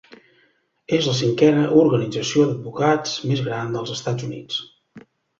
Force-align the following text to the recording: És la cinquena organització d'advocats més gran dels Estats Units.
És 0.99 1.09
la 1.09 1.13
cinquena 1.17 1.65
organització 1.81 2.45
d'advocats 2.51 3.13
més 3.33 3.43
gran 3.49 3.69
dels 3.77 3.93
Estats 3.97 4.27
Units. 4.29 4.57